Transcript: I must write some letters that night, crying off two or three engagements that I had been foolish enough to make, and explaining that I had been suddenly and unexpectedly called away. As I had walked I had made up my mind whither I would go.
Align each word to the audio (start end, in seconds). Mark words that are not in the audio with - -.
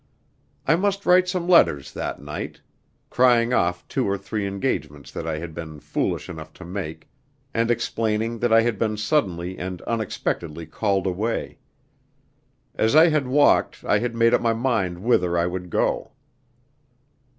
I 0.65 0.75
must 0.77 1.05
write 1.05 1.27
some 1.29 1.47
letters 1.47 1.93
that 1.93 2.19
night, 2.19 2.59
crying 3.11 3.53
off 3.53 3.87
two 3.87 4.07
or 4.09 4.17
three 4.17 4.47
engagements 4.47 5.11
that 5.11 5.27
I 5.27 5.37
had 5.37 5.53
been 5.53 5.79
foolish 5.79 6.27
enough 6.27 6.51
to 6.53 6.65
make, 6.65 7.07
and 7.53 7.69
explaining 7.69 8.39
that 8.39 8.51
I 8.51 8.61
had 8.61 8.79
been 8.79 8.97
suddenly 8.97 9.59
and 9.59 9.79
unexpectedly 9.83 10.65
called 10.65 11.05
away. 11.05 11.59
As 12.73 12.95
I 12.95 13.09
had 13.09 13.27
walked 13.27 13.83
I 13.85 13.99
had 13.99 14.15
made 14.15 14.33
up 14.33 14.41
my 14.41 14.53
mind 14.53 15.03
whither 15.03 15.37
I 15.37 15.45
would 15.45 15.69
go. 15.69 16.13